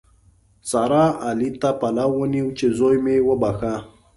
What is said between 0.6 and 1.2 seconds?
سارا؛